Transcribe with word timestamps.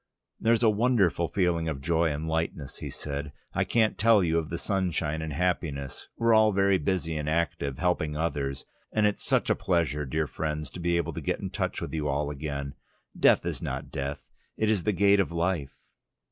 "There's 0.39 0.63
a 0.63 0.69
wonderful 0.71 1.27
feeling 1.27 1.69
of 1.69 1.79
joy 1.79 2.09
and 2.11 2.27
lightness," 2.27 2.77
he 2.79 2.89
said. 2.89 3.31
"I 3.53 3.63
can't 3.63 3.99
tell 3.99 4.23
you 4.23 4.39
of 4.39 4.49
the 4.49 4.57
sunshine 4.57 5.21
and 5.21 5.31
happiness. 5.31 6.07
We're 6.17 6.33
all 6.33 6.51
very 6.53 6.79
busy 6.79 7.15
and 7.17 7.29
active, 7.29 7.77
helping 7.77 8.15
others. 8.17 8.65
And 8.91 9.05
it's 9.05 9.23
such 9.23 9.51
a 9.51 9.55
pleasure, 9.55 10.07
dear 10.07 10.25
friends, 10.25 10.71
to 10.71 10.79
be 10.79 10.97
able 10.97 11.13
to 11.13 11.21
get 11.21 11.39
into 11.39 11.55
touch 11.55 11.81
with 11.81 11.93
you 11.93 12.07
all 12.07 12.31
again. 12.31 12.73
Death 13.15 13.45
is 13.45 13.61
not 13.61 13.91
death: 13.91 14.25
it 14.57 14.71
is 14.71 14.81
the 14.85 14.91
gate 14.91 15.19
of 15.19 15.31
life..." 15.31 15.77